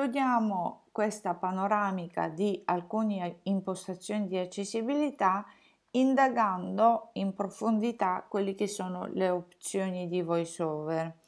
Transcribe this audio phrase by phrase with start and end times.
[0.00, 5.44] Concludiamo questa panoramica di alcune impostazioni di accessibilità
[5.90, 11.18] indagando in profondità quelle che sono le opzioni di VoiceOver.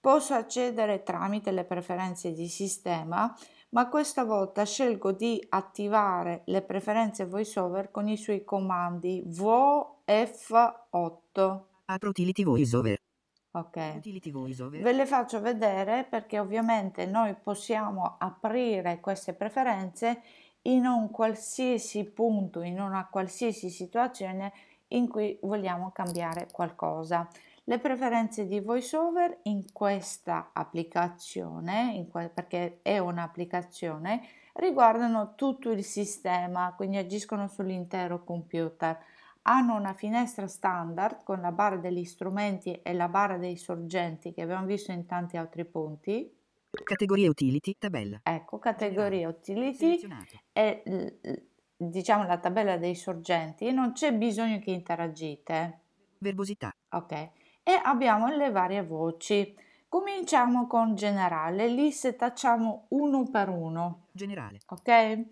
[0.00, 3.36] Posso accedere tramite le preferenze di sistema,
[3.70, 11.60] ma questa volta scelgo di attivare le preferenze VoiceOver con i suoi comandi VoF8.
[11.84, 12.98] Apro VoiceOver.
[13.56, 13.94] Ok.
[13.96, 14.82] Utility VoiceOver.
[14.82, 20.20] Ve le faccio vedere perché ovviamente noi possiamo aprire queste preferenze
[20.62, 24.52] in un qualsiasi punto, in una qualsiasi situazione
[24.88, 27.26] in cui vogliamo cambiare qualcosa.
[27.64, 35.82] Le preferenze di VoiceOver in questa applicazione, in que- perché è un'applicazione, riguardano tutto il
[35.82, 38.98] sistema, quindi agiscono sull'intero computer
[39.48, 44.42] hanno una finestra standard con la barra degli strumenti e la barra dei sorgenti che
[44.42, 46.32] abbiamo visto in tanti altri punti.
[46.70, 48.20] Categorie utility, tabella.
[48.22, 50.00] Ecco, categoria utility
[50.52, 51.18] e
[51.76, 53.70] diciamo la tabella dei sorgenti.
[53.72, 55.80] Non c'è bisogno che interagite.
[56.18, 56.74] Verbosità.
[56.90, 57.12] Ok.
[57.62, 59.56] E abbiamo le varie voci.
[59.88, 64.06] Cominciamo con generale, lì setacciamo uno per uno.
[64.10, 64.58] Generale.
[64.66, 65.24] Ok?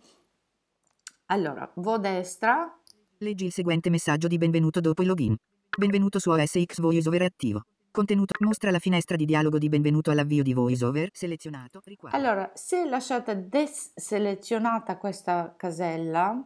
[1.26, 2.78] Allora, vo destra,
[3.24, 5.34] Leggi il seguente messaggio di benvenuto dopo il login.
[5.78, 7.62] Benvenuto su OSX VoiceOver è attivo.
[7.90, 8.34] Contenuto.
[8.40, 11.08] Mostra la finestra di dialogo di benvenuto all'avvio di VoiceOver.
[11.10, 11.80] Selezionato.
[11.82, 12.18] Riquadro.
[12.18, 16.38] Allora, se lasciate deselezionata questa casella,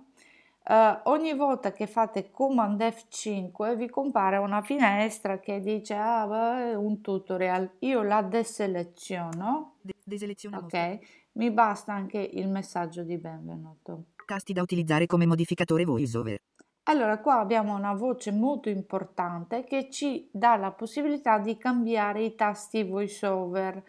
[0.62, 6.74] eh, ogni volta che fate Command F5 vi compare una finestra che dice ah, beh,
[6.76, 7.68] un tutorial.
[7.80, 9.78] Io la deseleziono.
[9.80, 10.58] De- deseleziona.
[10.58, 10.98] Ok, mostra.
[11.32, 14.04] mi basta anche il messaggio di benvenuto.
[14.24, 16.40] Tasti da utilizzare come modificatore VoiceOver.
[16.88, 22.34] Allora, qua abbiamo una voce molto importante che ci dà la possibilità di cambiare i
[22.34, 23.82] tasti VoiceOver.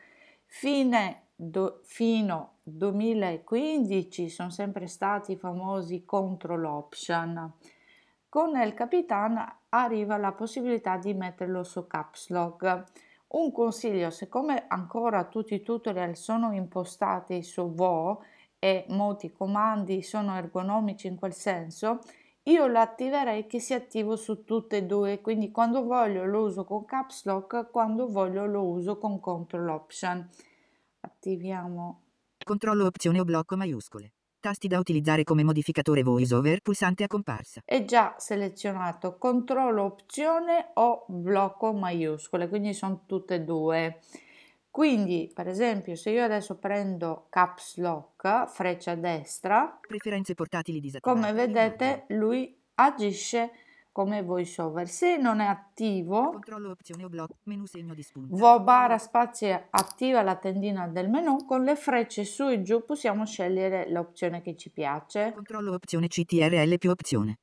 [0.43, 7.53] Fine do, fino 2015 sono sempre stati i famosi control option.
[8.27, 12.83] Con El Capitan arriva la possibilità di metterlo su Caps Lock.
[13.27, 18.23] Un consiglio, siccome ancora tutti i tutorial sono impostati su Vo
[18.59, 22.01] e molti comandi sono ergonomici in quel senso,
[22.49, 26.65] io lo attiverei che sia attivo su tutte e due, quindi quando voglio lo uso
[26.65, 30.27] con Caps Lock, quando voglio lo uso con Control Option.
[31.01, 32.01] Attiviamo.
[32.43, 34.13] Controllo opzione o blocco maiuscole.
[34.39, 37.61] Tasti da utilizzare come modificatore VoiceOver, pulsante a comparsa.
[37.65, 43.99] È già selezionato controllo opzione o blocco maiuscole, quindi sono tutte e due.
[44.71, 51.19] Quindi, per esempio, se io adesso prendo Caps Lock, freccia destra, Preferenze portatili disattivate.
[51.19, 53.51] come vedete lui agisce
[53.91, 54.87] come voiceover.
[54.87, 58.35] Se non è attivo, Controllo opzione o blocco, menu segno di spunta.
[58.35, 63.25] vo barra spazio attiva la tendina del menu, con le frecce su e giù possiamo
[63.25, 65.31] scegliere l'opzione che ci piace.
[65.33, 67.39] Controllo opzione CTRL più opzione.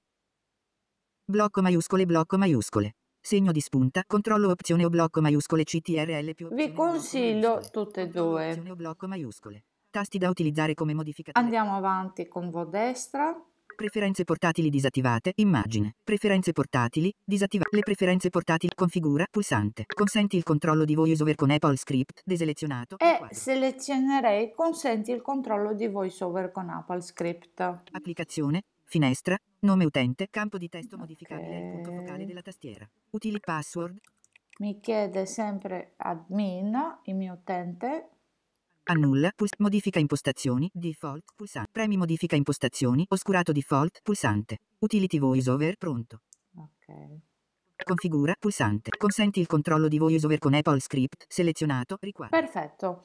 [1.24, 2.94] Blocco maiuscole blocco maiuscole.
[3.26, 6.48] Segno di spunta, controllo opzione o blocco maiuscole CTRL più.
[6.54, 8.50] Vi consiglio tutte e due.
[8.50, 9.64] opzione o blocco maiuscole.
[9.90, 11.44] Tasti da utilizzare come modificatore.
[11.44, 13.34] Andiamo avanti con vo destra.
[13.74, 15.96] Preferenze portatili disattivate, immagine.
[16.04, 17.74] Preferenze portatili, disattivate.
[17.74, 19.86] Le preferenze portatili, configura, pulsante.
[19.92, 22.96] Consenti il controllo di VoiceOver con Apple Script, deselezionato.
[22.96, 23.36] e quadro.
[23.36, 27.80] selezionerei consenti il controllo di voiceover con Apple Script.
[27.90, 32.88] Applicazione, finestra, nome utente, campo di testo modificabile il punto focale della tastiera.
[33.10, 33.98] Utili password,
[34.58, 36.74] Mi chiede sempre admin,
[37.04, 38.10] il mio utente.
[38.88, 41.70] annulla, puls- modifica impostazioni, default, pulsante.
[41.72, 44.58] Premi modifica impostazioni, oscurato default, pulsante.
[44.78, 46.20] Utility VoiceOver, pronto.
[46.56, 47.20] Ok.
[47.84, 48.90] Configura, pulsante.
[48.96, 52.38] Consenti il controllo di VoiceOver con Apple Script, selezionato, riquadro.
[52.38, 53.02] Perfetto.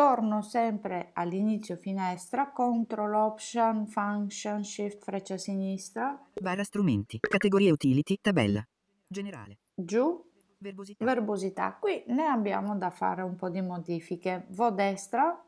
[0.00, 7.18] Torno sempre all'inizio finestra, Control Option, Function, Shift, freccia sinistra, Barra strumenti.
[7.20, 8.66] Categorie utility, tabella.
[9.06, 9.58] Generale.
[9.74, 10.24] giù,
[10.56, 11.04] Verbosità.
[11.04, 11.76] verbosità.
[11.78, 14.46] Qui ne abbiamo da fare un po' di modifiche.
[14.52, 15.38] Vo destra,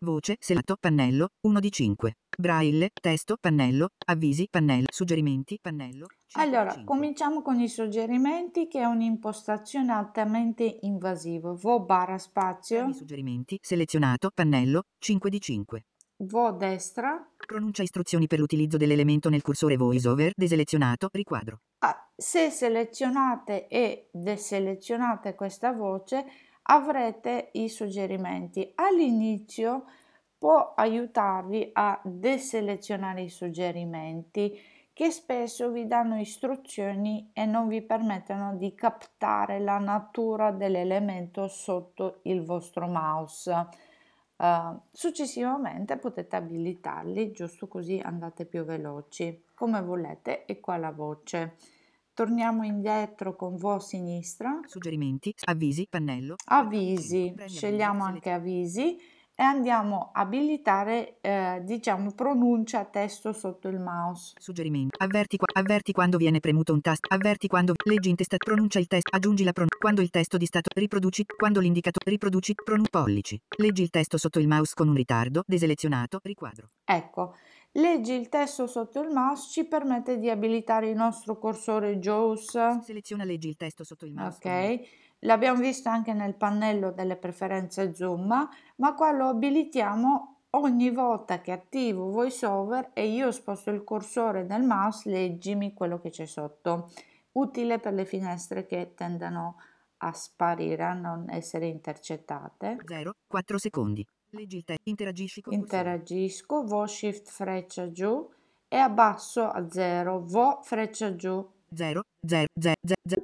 [0.00, 2.16] Voce, selato, pannello, 1 di 5.
[2.34, 6.06] Braille, testo, pannello, avvisi, pannello, suggerimenti, pannello.
[6.28, 6.84] 5 di Allora, 5.
[6.84, 11.52] cominciamo con i suggerimenti che è un'impostazione altamente invasiva.
[11.52, 15.84] Vo barra spazio, suggerimenti, selezionato, pannello, 5 di 5.
[16.18, 17.26] vo destra.
[17.46, 21.60] Pronuncia istruzioni per l'utilizzo dell'elemento nel cursore VoiceOver, deselezionato, riquadro.
[21.78, 26.26] Ah, se selezionate e deselezionate questa voce
[26.62, 28.70] avrete i suggerimenti.
[28.74, 29.84] All'inizio
[30.36, 38.56] può aiutarvi a deselezionare i suggerimenti che spesso vi danno istruzioni e non vi permettono
[38.56, 43.68] di captare la natura dell'elemento sotto il vostro mouse.
[44.34, 51.58] Uh, successivamente potete abilitarli, giusto così andate più veloci, come volete, e qua la voce.
[52.12, 54.58] Torniamo indietro con vo a sinistra.
[54.66, 56.34] Suggerimenti, avvisi, pannello.
[56.46, 58.98] Avvisi, scegliamo anche avvisi
[59.40, 64.34] e andiamo a abilitare, eh, diciamo, pronuncia testo sotto il mouse.
[64.36, 64.96] Suggerimenti.
[64.98, 67.06] Avverti, qua, avverti quando viene premuto un tasto.
[67.14, 68.36] Avverti quando leggi in testa.
[68.36, 69.14] Pronuncia il testo.
[69.14, 69.76] Aggiungi la pronuncia.
[69.78, 70.70] Quando il testo di stato.
[70.74, 71.24] Riproduci.
[71.36, 72.10] Quando l'indicatore.
[72.10, 72.54] Riproduci.
[72.64, 73.40] Pronu pollici.
[73.58, 75.44] Leggi il testo sotto il mouse con un ritardo.
[75.46, 76.18] Deselezionato.
[76.20, 76.70] Riquadro.
[76.84, 77.36] Ecco.
[77.72, 82.80] Leggi il testo sotto il mouse ci permette di abilitare il nostro cursore JAWS.
[82.80, 84.38] Seleziona leggi il testo sotto il mouse.
[84.42, 84.80] Ok.
[85.20, 91.52] L'abbiamo visto anche nel pannello delle preferenze zoom, ma qua lo abilitiamo ogni volta che
[91.52, 96.90] attivo VoiceOver e io sposto il cursore del mouse, leggimi quello che c'è sotto.
[97.32, 99.56] Utile per le finestre che tendono
[99.98, 102.78] a sparire, a non essere intercettate.
[102.86, 104.06] 0, 4 secondi.
[104.30, 108.28] Leggi testo, interagisci con Interagisco, vo shift freccia giù
[108.68, 111.44] e abbasso a 0, vo freccia giù.
[111.74, 113.22] 0, 0, 0, 0.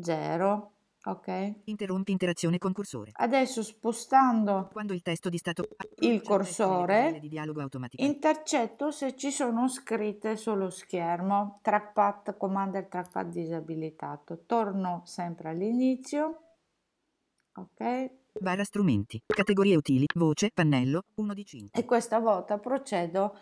[0.00, 0.75] 0.
[1.06, 1.60] Ok.
[1.64, 3.12] Interrompi interazione con cursore.
[3.14, 5.68] Adesso spostando Quando il testo di stato
[6.00, 7.30] il cursore di
[7.96, 11.60] intercetto se ci sono scritte sullo schermo.
[11.62, 14.42] Trackpad, commander trackpad disabilitato.
[14.46, 16.40] Torno sempre all'inizio.
[17.54, 18.10] Ok.
[18.40, 19.22] Barra strumenti.
[19.24, 20.06] Categorie utili.
[20.14, 21.80] Voce, pannello, 1 di 5.
[21.80, 23.38] E questa volta procedo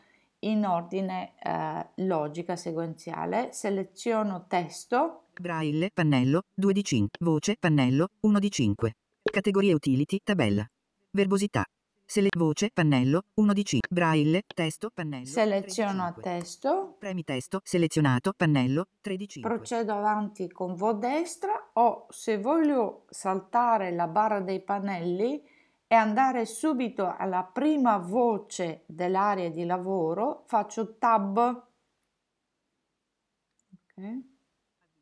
[0.48, 3.48] in ordine eh, logica sequenziale.
[3.52, 7.18] Seleziono testo Braille, pannello, 2 di 5.
[7.20, 8.92] Voce, pannello, 1 di 5.
[9.22, 10.64] Categorie utility, tabella.
[11.10, 11.64] Verbosità.
[12.06, 13.88] Sele- voce, pannello, 1 di 5.
[13.90, 15.26] Braille, testo, pannello.
[15.26, 16.96] Seleziono testo.
[16.98, 19.50] Premi testo, selezionato, pannello, 3 di 5.
[19.50, 25.42] Procedo avanti con vo destra o se voglio saltare la barra dei pannelli
[25.94, 31.38] e andare subito alla prima voce dell'area di lavoro, faccio tab.
[33.70, 34.22] Ok.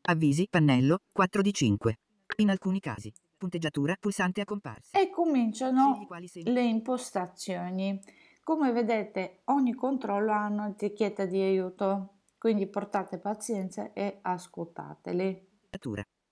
[0.02, 1.98] Avvisi, pannello, 4 di 5.
[2.36, 3.10] In alcuni casi.
[3.38, 4.98] Punteggiatura, pulsante a comparsa.
[4.98, 6.06] E cominciano
[6.44, 7.98] le impostazioni.
[8.42, 15.48] Come vedete ogni controllo ha un'etichetta di aiuto, quindi portate pazienza e ascoltateli.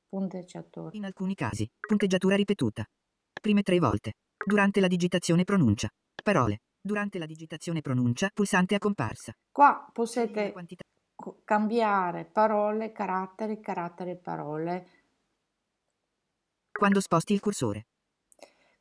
[0.07, 0.91] Punteggiatura.
[0.93, 1.67] In alcuni casi.
[1.81, 2.85] Punteggiatura ripetuta.
[3.41, 4.13] Prime tre volte.
[4.43, 5.89] Durante la digitazione pronuncia.
[6.23, 6.61] Parole.
[6.81, 9.33] Durante la digitazione pronuncia, pulsante a comparsa.
[9.53, 10.55] Qua potete
[11.45, 14.89] cambiare parole, caratteri, caratteri, parole.
[16.73, 17.87] Quando sposti il cursore.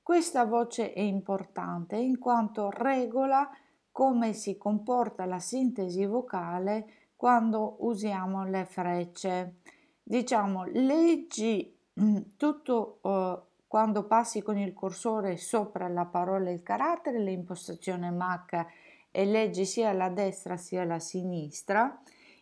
[0.01, 3.49] Questa voce è importante in quanto regola
[3.91, 9.59] come si comporta la sintesi vocale quando usiamo le frecce.
[10.01, 16.63] Diciamo, leggi mm, tutto uh, quando passi con il cursore sopra la parola e il
[16.63, 18.65] carattere, l'impostazione Mac
[19.11, 22.01] e leggi sia alla destra sia alla sinistra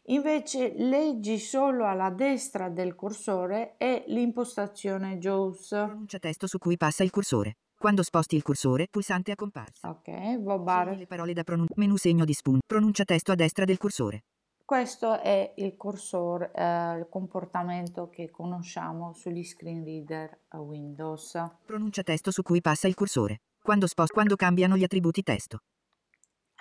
[0.10, 5.68] Invece leggi solo alla destra del cursore e l'impostazione JAWS.
[5.68, 7.58] Pronuncia testo su cui passa il cursore.
[7.78, 9.90] Quando sposti il cursore, pulsante a comparsa.
[9.90, 10.96] Ok, bar.
[10.96, 11.74] le parole da pronuncia.
[11.76, 12.62] Menu segno di spunto.
[12.66, 14.22] Pronuncia testo a destra del cursore.
[14.68, 21.42] Questo è il cursore, eh, il comportamento che conosciamo sugli screen reader a Windows.
[21.66, 23.44] Pronuncia testo su cui passa il cursore.
[23.62, 25.60] Quando, spost- quando cambiano gli attributi testo.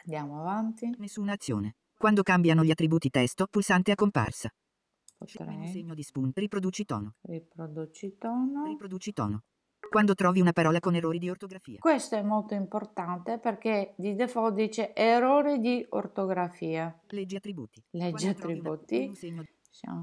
[0.04, 0.88] Andiamo avanti.
[0.98, 1.78] Nessuna azione.
[1.98, 4.50] Quando cambiano gli attributi testo, pulsante a comparsa.
[5.18, 5.66] Potrei.
[5.66, 6.38] segno di spunto.
[6.38, 7.14] Riproduci tono.
[7.22, 8.66] Riproduci tono.
[8.66, 9.42] Riproduci tono.
[9.88, 11.78] Quando trovi una parola con errori di ortografia.
[11.78, 16.98] Questo è molto importante perché di default dice errore di ortografia.
[17.08, 17.82] Leggi attributi.
[17.90, 19.12] Leggi Quando attributi.
[19.22, 19.44] Una.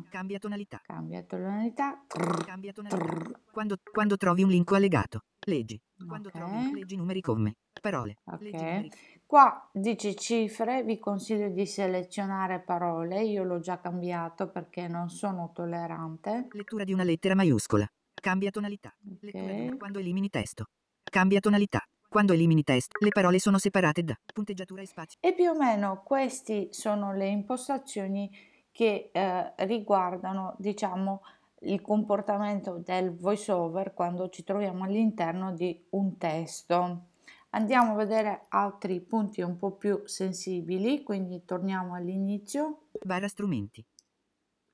[0.10, 0.82] Cambia tonalità.
[0.84, 2.04] Cambia tonalità.
[2.46, 3.40] Cambia tonalità.
[3.52, 5.24] Quando, quando, trovi un link allegato.
[5.46, 5.82] Leggi.
[6.08, 6.42] Quando okay.
[6.42, 7.56] trovi leggi numeri come.
[7.82, 8.18] Parole.
[8.26, 8.42] Ok.
[8.42, 8.92] Numeri.
[9.26, 15.52] Qua dice cifre, vi consiglio di selezionare parole, io l'ho già cambiato perché non sono
[15.52, 16.50] tollerante.
[16.52, 17.90] Lettura di una lettera maiuscola.
[18.14, 18.94] Cambia tonalità.
[19.24, 19.78] Okay.
[19.78, 20.66] quando elimini testo.
[21.04, 21.86] Cambia tonalità.
[22.08, 25.18] Quando elimini testo, le parole sono separate da punteggiatura e spazio.
[25.20, 28.30] E più o meno queste sono le impostazioni
[28.72, 31.22] che eh, riguardano, diciamo,
[31.62, 37.06] il comportamento del voiceover quando ci troviamo all'interno di un testo.
[37.52, 42.88] Andiamo a vedere altri punti un po' più sensibili, quindi torniamo all'inizio.
[43.04, 43.84] Barra strumenti.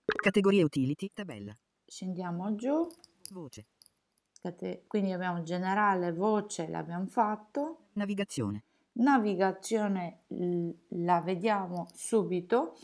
[0.06, 1.56] Categorie utility, tabella.
[1.86, 2.88] Scendiamo giù.
[3.34, 3.66] Voce.
[4.88, 7.88] Quindi abbiamo generale, voce, l'abbiamo fatto.
[7.94, 8.64] Navigazione.
[8.94, 10.22] Navigazione
[10.90, 12.78] la vediamo subito.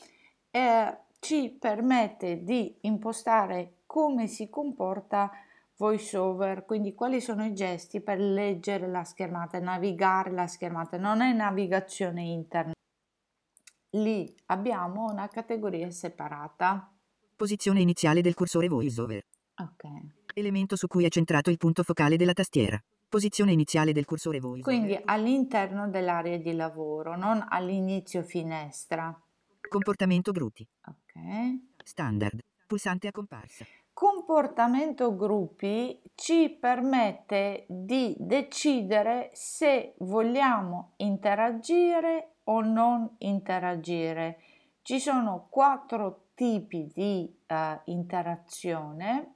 [0.51, 5.31] E ci permette di impostare come si comporta
[5.77, 11.33] voiceover, quindi quali sono i gesti per leggere la schermata, navigare la schermata, non è
[11.33, 12.75] navigazione internet.
[13.91, 16.93] Lì abbiamo una categoria separata.
[17.35, 19.21] Posizione iniziale del cursore VoiceOver.
[19.57, 20.24] Ok.
[20.37, 22.77] Elemento su cui è centrato il punto focale della tastiera.
[23.07, 24.63] Posizione iniziale del cursore VoiceOver.
[24.63, 29.17] Quindi all'interno dell'area di lavoro, non all'inizio finestra.
[29.69, 30.67] Comportamento gruppi.
[30.87, 31.81] Ok.
[31.81, 32.41] Standard.
[32.67, 33.63] Pulsante a comparsa.
[33.93, 44.41] Comportamento gruppi ci permette di decidere se vogliamo interagire o non interagire.
[44.81, 49.34] Ci sono quattro tipi di uh, interazione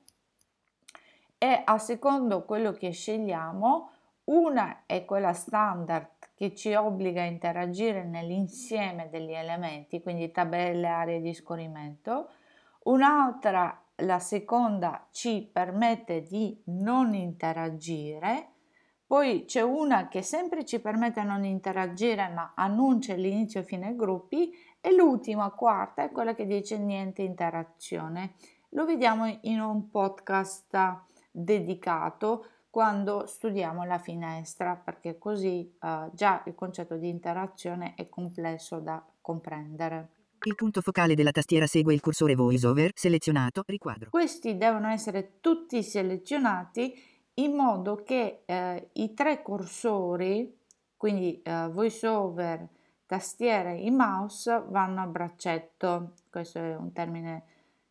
[1.39, 3.89] e a secondo quello che scegliamo,
[4.25, 11.21] una è quella standard che ci obbliga a interagire nell'insieme degli elementi, quindi tabelle, aree
[11.21, 12.29] di scorrimento,
[12.83, 18.51] un'altra la seconda ci permette di non interagire,
[19.09, 23.95] poi c'è una che sempre ci permette di non interagire ma annuncia l'inizio e fine
[23.95, 24.53] gruppi.
[24.79, 28.35] E l'ultima, quarta, è quella che dice niente interazione.
[28.73, 36.53] Lo vediamo in un podcast dedicato quando studiamo la finestra perché così uh, già il
[36.53, 40.09] concetto di interazione è complesso da comprendere.
[40.43, 44.09] Il punto focale della tastiera segue il cursore VoiceOver selezionato riquadro.
[44.09, 46.93] Questi devono essere tutti selezionati
[47.35, 50.57] in modo che eh, i tre cursori,
[50.95, 52.67] quindi eh, VoiceOver,
[53.05, 56.13] tastiera e mouse, vanno a braccetto.
[56.29, 57.43] Questo è un termine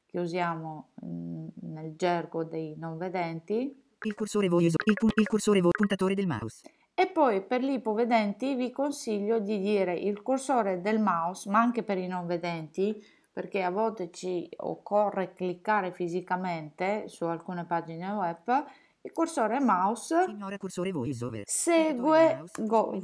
[0.09, 3.85] che usiamo in, nel gergo dei non vedenti.
[4.01, 6.63] Il cursore VoiceOver, il, pu- il cursore vo- puntatore del mouse.
[6.95, 11.83] E poi per gli ipovedenti vi consiglio di dire il cursore del mouse, ma anche
[11.83, 13.01] per i non vedenti,
[13.33, 18.65] perché a volte ci occorre cliccare fisicamente su alcune pagine web,
[19.03, 21.43] il cursore mouse Ignora cursore voiceover.
[21.47, 23.01] segue, Mouse, go,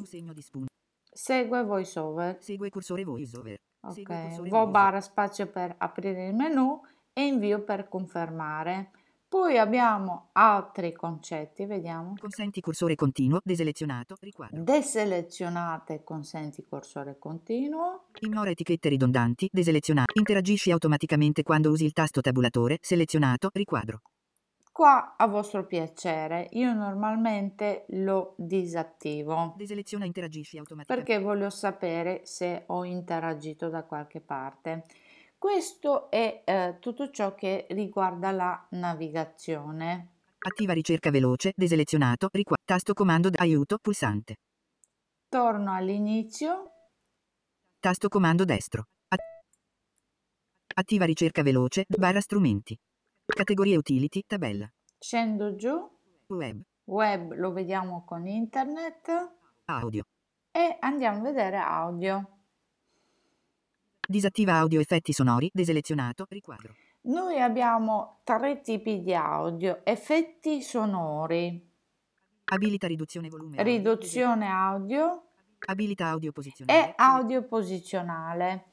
[1.13, 2.39] segue voiceover.
[2.41, 3.57] Segue cursore voiceover.
[3.87, 6.81] Ok, vo barra spazio per aprire il menu
[7.15, 8.91] e invio per confermare.
[9.27, 12.15] Poi abbiamo altri concetti, vediamo.
[12.21, 14.63] Consenti cursore continuo, deselezionato, riquadro.
[14.63, 18.05] Deselezionate consenti cursore continuo.
[18.21, 20.17] Ignora etichette ridondanti, deselezionato.
[20.19, 24.03] Interagisci automaticamente quando usi il tasto tabulatore, selezionato, riquadro.
[24.71, 31.13] Qua a vostro piacere, io normalmente lo disattivo Deseleziona interagisci automaticamente.
[31.13, 34.85] perché voglio sapere se ho interagito da qualche parte.
[35.45, 40.21] Questo è eh, tutto ciò che riguarda la navigazione.
[40.39, 42.65] Attiva ricerca veloce, deselezionato, riquadro.
[42.65, 44.37] Tasto comando d- aiuto, pulsante.
[45.29, 46.71] Torno all'inizio,
[47.79, 48.87] Tasto comando destro.
[49.09, 49.21] At-
[50.77, 52.75] attiva ricerca veloce, barra strumenti.
[53.27, 54.67] Categorie utility, tabella.
[54.99, 55.77] scendo giù,
[56.29, 59.11] Web, web lo vediamo con internet
[59.67, 60.05] audio.
[60.53, 62.34] e andiamo a vedere audio.
[64.07, 66.75] Disattiva audio effetti sonori, deselezionato, riquadro.
[67.03, 71.73] Noi abbiamo tre tipi di audio, effetti sonori,
[72.47, 73.63] Abilita riduzione volume.
[73.63, 75.23] riduzione audio
[75.67, 76.89] Abilita audio posizionale.
[76.89, 78.67] e audio posizionale.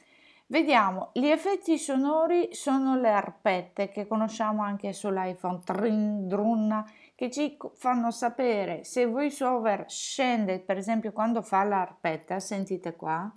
[0.47, 6.83] Vediamo, gli effetti sonori sono le arpette che conosciamo anche sull'iPhone, trin, drun,
[7.15, 13.33] che ci fanno sapere se VoiceOver scende, per esempio quando fa l'arpetta, sentite qua,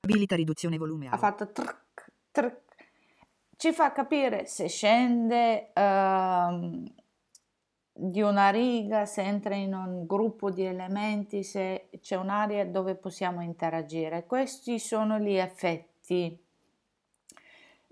[0.00, 1.08] Abilita riduzione volume.
[1.08, 2.60] ha fatto tric, tric,
[3.56, 6.84] ci fa capire se scende ehm,
[7.92, 13.42] di una riga, se entra in un gruppo di elementi, se c'è un'area dove possiamo
[13.42, 14.24] interagire.
[14.24, 16.40] Questi sono gli effetti.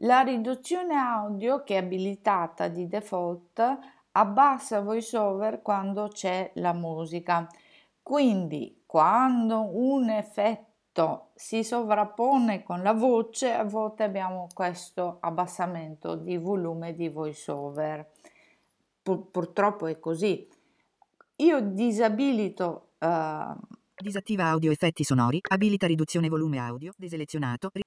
[0.00, 3.78] La riduzione audio che è abilitata di default
[4.12, 7.48] abbassa VoiceOver quando c'è la musica.
[8.00, 10.65] Quindi quando un effetto
[11.34, 18.10] si sovrappone con la voce, a volte abbiamo questo abbassamento di volume di VoiceOver.
[19.02, 20.48] Pur- purtroppo è così.
[21.36, 23.54] Io disabilito eh,
[24.02, 25.38] Disattiva audio effetti sonori.
[25.50, 27.68] Abilita riduzione volume audio, deselezionato.
[27.74, 27.82] ri-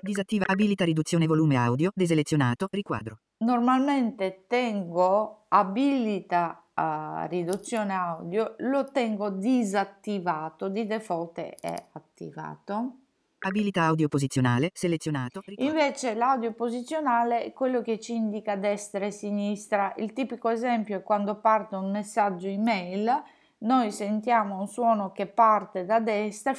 [0.00, 3.18] Disattiva abilita riduzione volume audio, deselezionato, riquadro.
[3.38, 12.98] normalmente tengo abilita a riduzione audio, lo tengo disattivato, di default è attivato.
[13.38, 15.72] Abilita audio posizionale, selezionato, riquadro.
[15.72, 19.94] Invece l'audio posizionale è quello che ci indica destra e sinistra.
[19.96, 23.22] Il tipico esempio è quando parte un messaggio email,
[23.58, 26.52] noi sentiamo un suono che parte da destra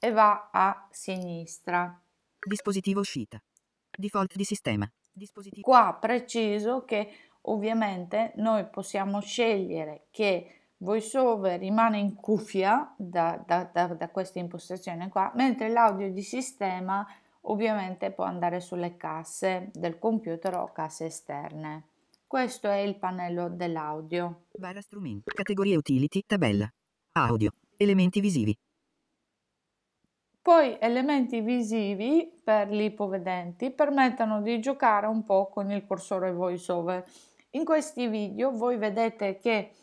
[0.00, 1.98] e va a sinistra.
[2.46, 3.40] Dispositivo uscita.
[3.96, 4.90] Default di sistema.
[5.10, 5.62] Dispositivo.
[5.62, 7.10] Qua preciso che
[7.46, 15.08] ovviamente noi possiamo scegliere che VoiceOver rimane in cuffia da, da, da, da questa impostazione
[15.08, 17.06] qua, mentre l'audio di sistema
[17.42, 21.88] ovviamente può andare sulle casse del computer o casse esterne.
[22.26, 24.46] Questo è il pannello dell'audio.
[24.58, 25.30] Barra strumenti.
[25.30, 26.22] Categorie utility.
[26.26, 26.68] Tabella.
[27.12, 27.52] Audio.
[27.76, 28.56] Elementi visivi.
[30.42, 37.04] Poi elementi visivi per gli ipovedenti permettono di giocare un po' con il cursore VoiceOver.
[37.54, 39.74] In questi video voi vedete che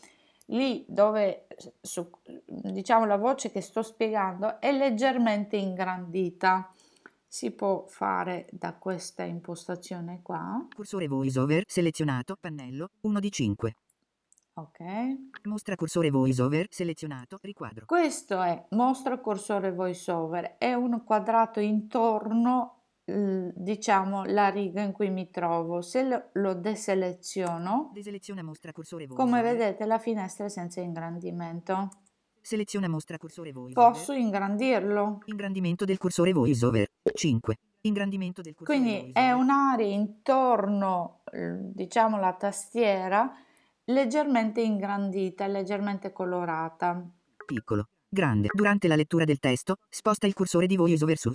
[0.48, 1.48] lì dove
[1.82, 2.10] su,
[2.46, 6.70] diciamo la voce che sto spiegando è leggermente ingrandita.
[7.26, 10.68] Si può fare da questa impostazione qua.
[10.76, 13.76] Cursore voiceover selezionato pannello 1 di 5
[14.54, 15.44] ok.
[15.44, 17.86] Mostra cursore voiceover selezionato riquadro.
[17.86, 20.58] Questo è mostra cursore voiceover.
[20.58, 25.82] È un quadrato intorno diciamo la riga in cui mi trovo.
[25.82, 27.92] Se lo deseleziono
[28.44, 31.90] mostra cursore come vedete la finestra è senza ingrandimento.
[32.40, 35.20] Seleziona mostra cursore voiceover posso ingrandirlo?
[35.26, 43.32] Ingrandimento del cursore voiceover 5 ingrandimento del cursore quindi è un'area intorno diciamo la tastiera
[43.86, 47.04] leggermente ingrandita leggermente colorata.
[47.46, 47.90] Piccolo.
[48.08, 48.48] Grande.
[48.52, 51.32] Durante la lettura del testo sposta il cursore di voiceover su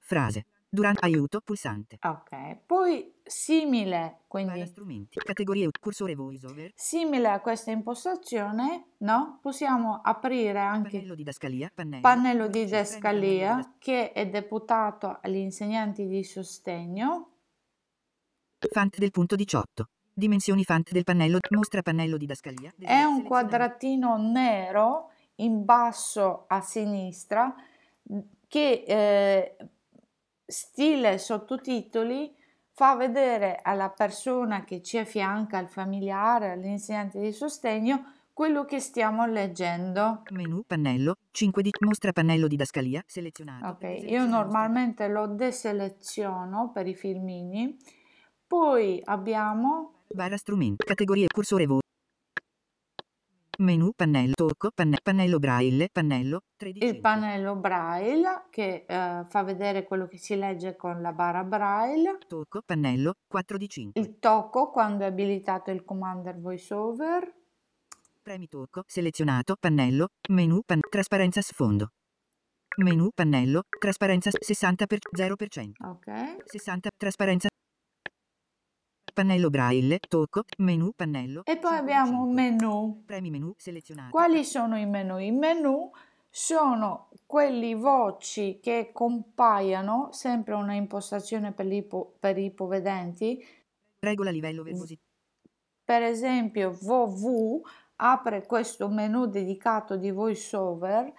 [0.00, 1.98] frase Durante aiuto pulsante.
[2.00, 5.18] Ok, poi simile, quindi strumenti.
[5.18, 6.72] Categorie cursore voiceover.
[6.74, 9.38] simile a questa impostazione, no?
[9.42, 11.70] Possiamo aprire anche Pannello didascalia.
[11.74, 12.00] Pannello.
[12.00, 17.32] pannello di descalia che è deputato agli insegnanti di sostegno.
[18.70, 19.88] Font del punto 18.
[20.10, 21.38] Dimensioni font del pannello.
[21.50, 22.72] Mostra pannello didascalia.
[22.78, 27.54] È un quadratino nero in basso a sinistra
[28.48, 29.56] che eh,
[30.52, 32.30] stile sottotitoli
[32.74, 39.26] fa vedere alla persona che ci affianca, al familiare, all'insegnante di sostegno, quello che stiamo
[39.26, 40.22] leggendo.
[40.30, 43.66] Menu pannello 5 di mostra pannello didascalia selezionato.
[43.66, 47.76] Ok, io normalmente lo deseleziono per i filmini,
[48.46, 50.84] poi abbiamo Barra strumenti.
[50.84, 51.81] Categorie cursore voce.
[53.58, 56.86] Menu pannello tocco panne- pannello braille pannello 13.
[56.94, 62.16] il pannello braille che eh, fa vedere quello che si legge con la barra braille,
[62.26, 64.00] Tocco pannello 4 di 5.
[64.00, 67.40] il tocco quando è abilitato il commander voiceover,
[68.22, 71.88] Premi tocco selezionato pannello menu pan- trasparenza sfondo.
[72.78, 75.72] Menu pannello trasparenza 60 per 0%.
[75.84, 76.36] ok?
[76.46, 77.48] 60 trasparenza
[79.12, 82.42] pannello braille tocco menu pannello E poi 5 di abbiamo un 5.
[82.42, 83.02] menu.
[83.04, 85.18] premi menu selezionato Quali sono i menu?
[85.18, 85.90] I menu
[86.28, 93.44] sono quelli voci che compaiono, sempre una impostazione per, l'ipo- per i ipovedenti,
[94.00, 95.02] regola livello verbosità
[95.84, 97.60] per esempio VV
[97.96, 101.12] apre questo menu dedicato di voiceover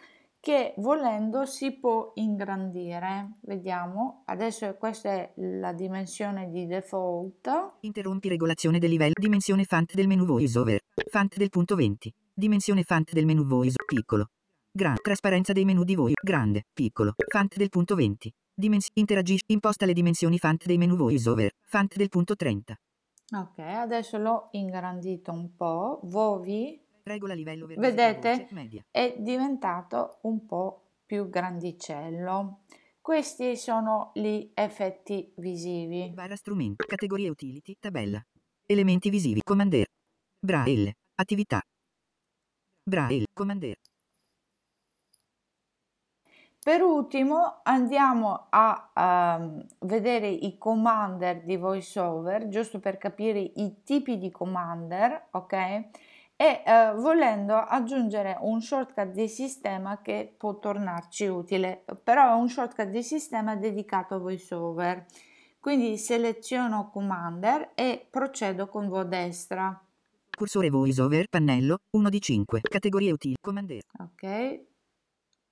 [0.44, 3.38] che volendo si può ingrandire.
[3.44, 7.78] Vediamo, adesso questa è la dimensione di default.
[7.80, 9.14] interrompi regolazione del livello.
[9.18, 14.32] Dimensione font del menu voiceover font del punto 20 dimensione font del menu voice piccolo.
[14.70, 17.14] Grande trasparenza dei menu di voice grande piccolo.
[17.26, 22.10] Font del punto 20 Dimens- interagisci imposta le dimensioni font dei menu voiceover font del
[22.10, 22.78] punto 30
[23.36, 26.02] Ok, adesso l'ho ingrandito un po'.
[26.04, 28.30] Vovi regola livello Vedete?
[28.32, 32.62] voce è diventato un po' più grandicello.
[33.02, 36.14] Questi sono gli effetti visivi.
[36.14, 38.22] barra strumenti categorie utility tabella
[38.66, 39.86] elementi visivi commander
[40.40, 41.62] braille attività
[42.86, 43.76] braille commander
[46.64, 54.18] Per ultimo andiamo a ehm, vedere i commander di VoiceOver, giusto per capire i tipi
[54.18, 55.90] di commander, ok?
[56.36, 62.50] E eh, volendo aggiungere un shortcut di sistema che può tornarci utile, però è un
[62.50, 65.06] shortcut di sistema dedicato a VoiceOver.
[65.60, 69.82] Quindi seleziono commander e procedo con vo destra,
[70.36, 74.62] cursore voiceover pannello 1 di 5 categorie utili commander ok?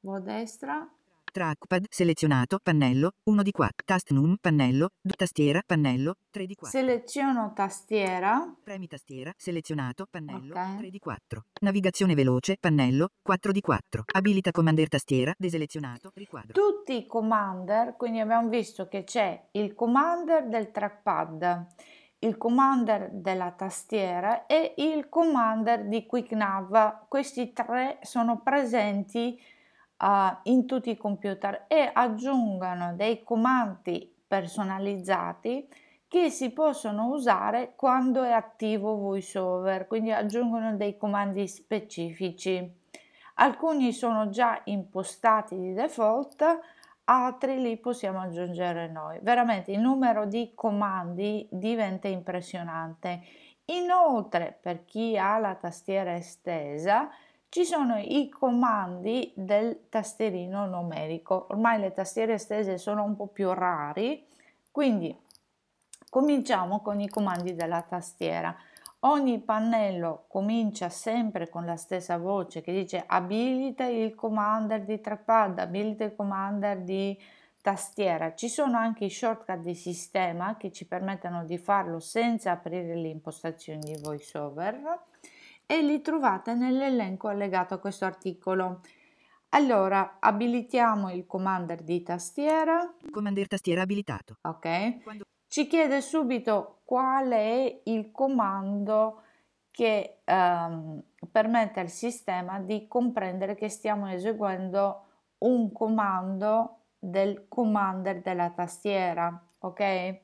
[0.02, 0.90] Vo destra,
[1.32, 6.78] Trackpad selezionato pannello 1 di 4 tast num pannello d- tastiera pannello 3 di 4
[6.78, 10.78] seleziono tastiera, premi tastiera selezionato pannello Ok.
[10.80, 16.52] 3 di 4 navigazione veloce pannello 4 di 4 abilita commander tastiera deselezionato riquadro.
[16.52, 21.66] Tutti i commander, quindi abbiamo visto che c'è il commander del trackpad,
[22.20, 27.08] il commander della tastiera e il commander di QuickNav.
[27.08, 29.40] Questi tre sono presenti
[30.02, 35.68] eh, in tutti i computer e aggiungono dei comandi personalizzati
[36.08, 42.80] che si possono usare quando è attivo VoiceOver, quindi aggiungono dei comandi specifici.
[43.36, 46.44] Alcuni sono già impostati di default,
[47.06, 49.20] altri li possiamo aggiungere noi.
[49.22, 53.22] Veramente il numero di comandi diventa impressionante.
[53.66, 57.10] Inoltre, per chi ha la tastiera estesa,
[57.52, 61.48] ci sono i comandi del tastierino numerico.
[61.50, 64.26] Ormai le tastiere estese sono un po' più rari,
[64.72, 65.14] quindi
[66.10, 68.56] cominciamo con i comandi della tastiera.
[69.00, 75.60] Ogni pannello comincia sempre con la stessa voce che dice abilita il commander di trackpad,
[75.60, 77.20] abilita il commander di
[77.62, 78.34] tastiera.
[78.34, 83.10] Ci sono anche i shortcut di sistema che ci permettono di farlo senza aprire le
[83.10, 85.00] impostazioni di VoiceOver
[85.72, 88.82] e li trovate nell'elenco allegato a questo articolo.
[89.54, 92.94] Allora, abilitiamo il commander di tastiera.
[93.10, 94.36] Commander tastiera abilitato.
[94.42, 95.02] Ok.
[95.02, 95.24] Quando...
[95.48, 99.22] Ci chiede subito qual è il comando
[99.72, 105.06] che ehm, permette al sistema di comprendere che stiamo eseguendo
[105.38, 110.20] un comando del commander della tastiera, ok?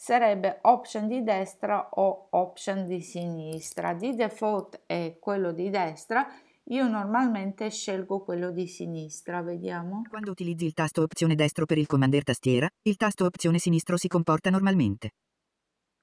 [0.00, 3.92] Sarebbe option di destra o option di sinistra.
[3.92, 6.26] Di default è quello di destra,
[6.68, 10.00] io normalmente scelgo quello di sinistra, vediamo.
[10.08, 14.08] Quando utilizzi il tasto opzione destro per il commander tastiera, il tasto opzione sinistro si
[14.08, 15.10] comporta normalmente.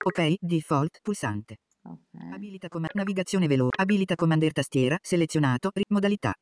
[0.06, 1.56] Ok, default, pulsante.
[1.82, 2.34] Okay.
[2.34, 6.34] Abilita com- navigazione veloce, abilita commander tastiera, selezionato, modalità.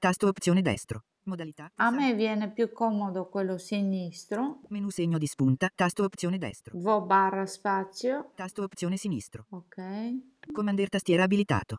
[0.00, 1.04] Tasto opzione destro.
[1.24, 1.70] Modalità.
[1.74, 4.60] A me viene più comodo quello sinistro.
[4.68, 6.72] Menu segno di spunta, tasto opzione destro.
[6.78, 8.30] Vo barra spazio.
[8.34, 9.44] Tasto opzione sinistro.
[9.50, 10.46] Ok.
[10.52, 11.76] Commander tastiera abilitato.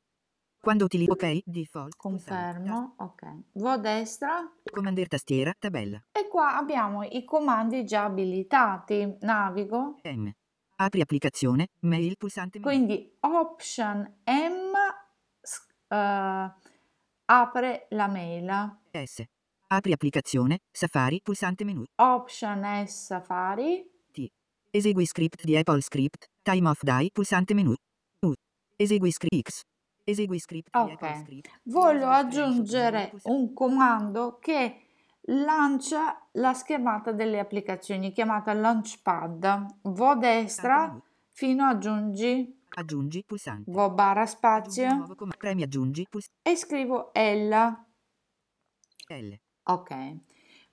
[0.60, 1.95] Quando utilizzo ok, default.
[1.95, 3.23] Confermo, ok.
[3.53, 4.47] Vo destra.
[4.71, 5.99] Commander tastiera, tabella.
[6.12, 9.17] E qua abbiamo i comandi già abilitati.
[9.21, 9.99] Navigo.
[10.03, 10.29] M.
[10.75, 12.60] Apri applicazione, mail pulsante.
[12.60, 14.73] Quindi option M
[15.88, 16.53] uh,
[17.32, 18.80] apre la mail.
[18.91, 19.24] S.
[19.67, 21.84] Apri applicazione, Safari, pulsante menu.
[21.96, 23.89] Option S Safari.
[24.12, 24.30] T.
[24.70, 27.74] Esegui script di Apple Script, time of day, pulsante menu.
[28.26, 28.34] U.
[28.76, 29.62] Esegui script X.
[30.04, 30.88] Esegui script okay.
[30.88, 31.60] di Apple Script.
[31.63, 34.88] Voglio aggiungere un comando che
[35.26, 39.78] lancia la schermata delle applicazioni chiamata Launchpad.
[39.84, 43.69] Vo destra fino a aggiungi Aggiungi pulsante.
[43.71, 45.15] Vo barra spazio.
[45.38, 46.49] Premi aggiungi pulsante.
[46.49, 47.53] E scrivo L.
[49.07, 49.39] L.
[49.63, 50.17] Ok.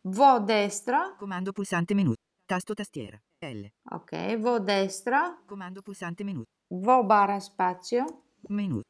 [0.02, 1.14] Vo destra.
[1.16, 2.12] Comando pulsante menu.
[2.44, 3.20] Tasto tastiera.
[3.38, 3.68] L.
[3.90, 4.36] Ok.
[4.38, 5.42] Vo destra.
[5.44, 6.42] Comando pulsante menu.
[6.68, 8.24] Vo barra spazio.
[8.48, 8.80] Menu.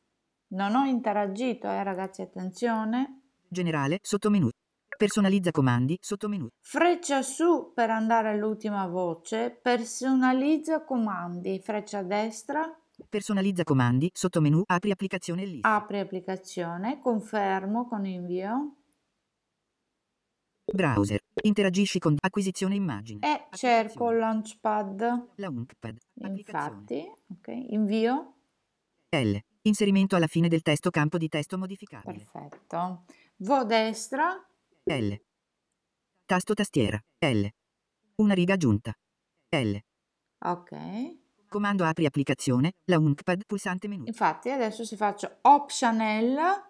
[0.51, 3.23] Non ho interagito, eh ragazzi, attenzione.
[3.47, 4.49] Generale, sottomenu.
[4.97, 6.49] Personalizza comandi, sottomenu.
[6.61, 9.51] Freccia su per andare all'ultima voce.
[9.51, 11.61] Personalizza comandi.
[11.61, 12.67] Freccia destra.
[13.09, 15.75] Personalizza comandi, sottomenu, apri applicazione lista.
[15.75, 18.77] Apri applicazione, confermo con invio.
[20.65, 21.21] Browser.
[21.43, 23.21] Interagisci con acquisizione immagine.
[23.27, 25.31] E cerco Launchpad.
[25.37, 25.99] Launchpad.
[26.15, 28.35] Infatti, ok, invio.
[29.11, 29.37] L.
[29.63, 32.27] Inserimento alla fine del testo campo di testo modificabile.
[32.31, 33.05] Perfetto.
[33.37, 34.35] Vo destra.
[34.85, 35.15] L.
[36.27, 37.03] Tasto tastiera.
[37.19, 37.47] L.
[38.17, 38.93] Una riga aggiunta.
[39.49, 39.79] L.
[40.41, 41.27] Ok.
[41.49, 44.05] Comando apri applicazione, Launchpad pulsante menu.
[44.07, 46.67] Infatti adesso se faccio Option L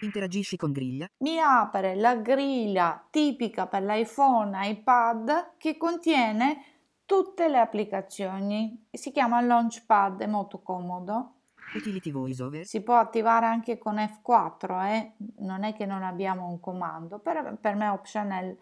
[0.00, 1.08] Interagisci con griglia.
[1.18, 6.64] Mi apre la griglia tipica per l'iPhone, iPad che contiene
[7.06, 8.86] tutte le applicazioni.
[8.90, 11.34] Si chiama Launchpad, è molto comodo.
[11.74, 12.66] Utility VoiceOver.
[12.66, 15.12] Si può attivare anche con F4, eh?
[15.38, 18.58] non è che non abbiamo un comando, per, per me Option L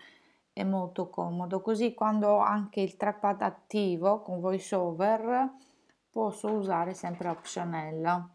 [0.56, 1.60] è molto comodo.
[1.60, 5.50] Così quando ho anche il trackpad attivo con VoiceOver
[6.08, 8.28] posso usare sempre Option L.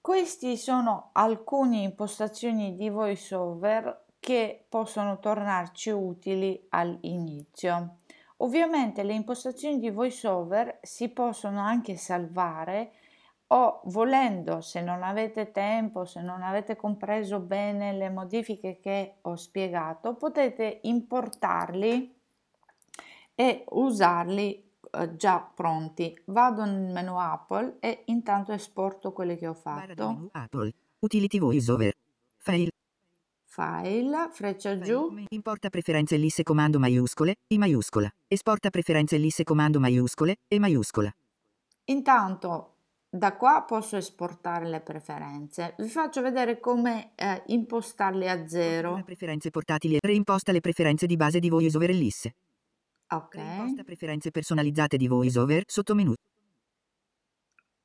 [0.00, 7.96] Queste sono alcune impostazioni di VoiceOver che possono tornarci utili all'inizio.
[8.36, 12.92] Ovviamente le impostazioni di VoiceOver si possono anche salvare
[13.46, 19.36] o volendo, se non avete tempo, se non avete compreso bene le modifiche che ho
[19.36, 22.14] spiegato, potete importarli
[23.34, 26.18] e usarli eh, già pronti.
[26.26, 30.28] Vado nel menu Apple e intanto esporto quelli che ho fatto.
[30.32, 31.92] Apple, Utility VoiceOver,
[32.36, 32.70] File.
[33.44, 35.14] File, freccia giù.
[35.28, 38.12] Importa preferenze lisse comando maiuscole, I maiuscola.
[38.26, 41.14] Esporta preferenze lisse comando maiuscole, E maiuscola.
[41.86, 42.73] Intanto
[43.14, 45.74] da qua posso esportare le preferenze.
[45.78, 49.00] Vi faccio vedere come eh, impostarle a zero.
[49.04, 49.98] Preferenze portatili.
[50.00, 52.34] Reimposta le preferenze di base di VoiceOver lisse.
[53.10, 53.36] Ok.
[53.36, 56.12] Reimposta preferenze personalizzate di VoiceOver, sottomenu.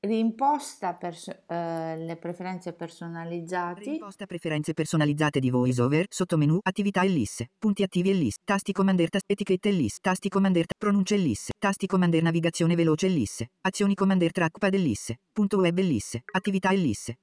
[0.02, 3.84] Rimposta pers- eh, le preferenze personalizzate.
[3.84, 9.10] Rimposta preferenze personalizzate di VoiceOver, sottomenu, attività e liste, punti attivi e liste, tasti commander,
[9.10, 13.48] tast- etichette e liste, tasti commander, pronuncia e liste, tasti commander, navigazione veloce e liste,
[13.62, 17.16] azioni commander, trackpad e liste, punto web e liste, attività e liste.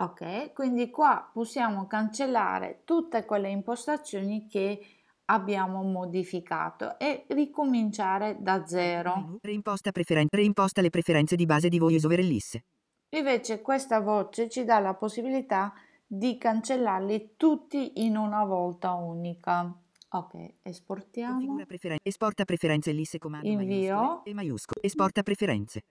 [0.00, 4.84] Ok, quindi qua possiamo cancellare tutte quelle impostazioni che
[5.30, 9.38] abbiamo modificato e ricominciare da zero.
[9.40, 12.64] Reimposta, preferen- reimposta le preferenze di base di VoiceOver e lisse.
[13.10, 15.72] Invece questa voce ci dà la possibilità
[16.06, 19.72] di cancellarli tutti in una volta unica.
[20.12, 21.64] Ok, esportiamo.
[21.64, 24.24] Preferen- esporta preferenze lisse comando Invio.
[24.24, 24.82] e maiuscolo.
[24.82, 25.84] Esporta preferenze.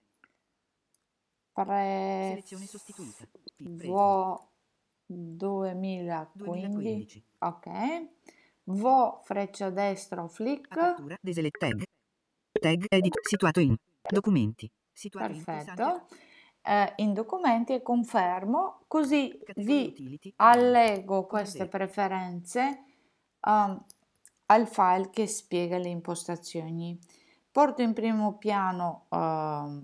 [1.53, 2.27] Pre...
[2.29, 3.27] Selezione sostituita.
[3.85, 4.49] Vo
[5.05, 6.27] 2015.
[6.35, 7.23] 2015.
[7.39, 7.67] Ok.
[8.71, 10.71] Vo freccia destra o flick.
[10.77, 11.83] Apertura, deselect tag.
[12.51, 13.75] Tag edit situato in
[14.07, 14.69] documenti.
[14.91, 15.83] Situato Perfetto.
[15.83, 16.01] In,
[16.61, 22.83] eh, in documenti e confermo, così vi utility, allego queste preferenze
[23.41, 23.83] um,
[24.47, 26.99] al file che spiega le impostazioni.
[27.51, 29.83] Porto in primo piano um,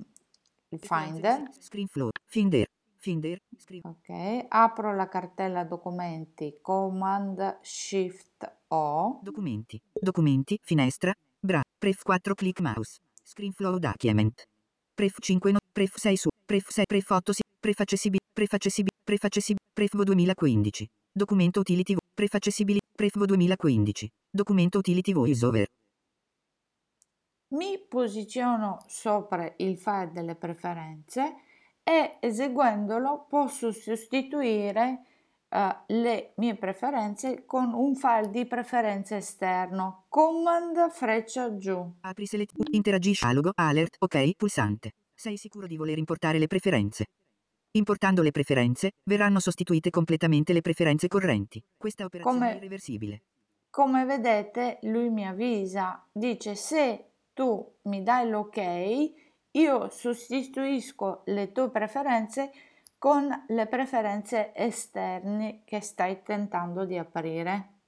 [0.69, 1.50] il Finder.
[1.58, 2.67] Screen flow, Finder,
[2.98, 3.41] Finder.
[3.82, 9.20] Ok, apro la cartella documenti, Command Shift O.
[9.22, 14.44] Documenti, documenti, finestra, bra, pref 4 click mouse, Screen flow document.
[14.94, 18.98] Pref 5 no, pref 6 su, pref 6 pref 8 si, pref accessibile, pref accessibile,
[19.02, 20.90] pref accessibile, pref 2015.
[21.10, 24.12] Documento utility, pref accessibili, pref 2015.
[24.30, 25.66] Documento utility voiceover.
[27.48, 31.36] Mi posiziono sopra il file delle preferenze
[31.82, 35.06] e eseguendolo posso sostituire
[35.56, 40.06] uh, le mie preferenze con un file di preferenze esterno.
[40.10, 41.96] Command freccia giù.
[42.02, 44.91] Apri select, interagisci dialogo, alert, ok, pulsante.
[45.13, 47.06] Sei sicuro di voler importare le preferenze?
[47.72, 51.62] Importando le preferenze, verranno sostituite completamente le preferenze correnti.
[51.76, 53.22] Questa operazione come, è irreversibile.
[53.70, 58.58] Come vedete, lui mi avvisa, dice se tu mi dai l'ok,
[59.52, 62.52] io sostituisco le tue preferenze
[63.06, 67.82] con le preferenze esterne che stai tentando di aprire.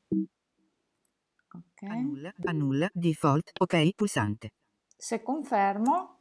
[1.55, 1.81] Ok.
[1.89, 4.51] Annulla, annulla, default, ok, pulsante.
[4.95, 6.19] Se confermo.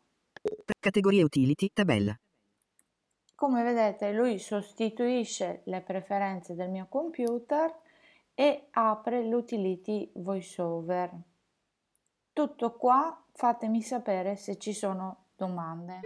[0.80, 2.18] Categorie utility, tabella.
[3.34, 7.70] Come vedete lui sostituisce le preferenze del mio computer
[8.32, 11.12] e apre l'utility voiceover.
[12.32, 16.00] Tutto qua, fatemi sapere se ci sono domande.